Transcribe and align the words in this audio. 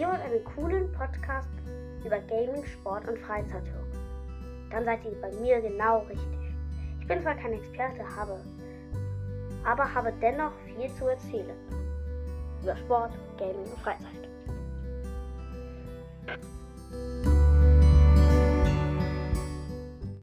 wollt 0.00 0.20
einen 0.20 0.44
coolen 0.44 0.90
Podcast 0.92 1.48
über 2.04 2.18
Gaming, 2.20 2.64
Sport 2.64 3.06
und 3.08 3.18
Freizeit 3.18 3.64
hören, 3.70 4.68
dann 4.70 4.84
seid 4.84 5.04
ihr 5.04 5.20
bei 5.20 5.30
mir 5.40 5.60
genau 5.60 6.00
richtig. 6.00 6.38
Ich 7.00 7.06
bin 7.06 7.20
zwar 7.22 7.34
kein 7.34 7.52
Experte, 7.52 8.04
habe, 8.16 8.40
aber 9.64 9.92
habe 9.92 10.12
dennoch 10.20 10.52
viel 10.64 10.90
zu 10.94 11.06
erzählen 11.06 11.56
über 12.62 12.76
Sport, 12.76 13.12
Gaming 13.38 13.64
und 13.64 13.78
Freizeit. 13.80 14.28